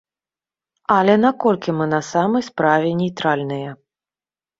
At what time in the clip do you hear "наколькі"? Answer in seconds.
1.25-1.75